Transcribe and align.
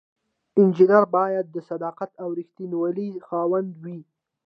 انجینر 0.59 1.03
باید 1.15 1.45
د 1.55 1.57
صداقت 1.69 2.11
او 2.23 2.27
ریښتینولی 2.39 3.09
خاوند 3.27 3.71
وي. 3.83 3.99